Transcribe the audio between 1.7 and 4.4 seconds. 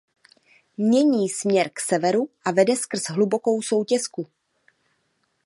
k severu a vede skrz hlubokou soutěsku.